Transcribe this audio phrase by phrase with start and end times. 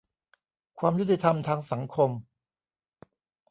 [0.79, 2.09] ความยุติธรรมทางสังคม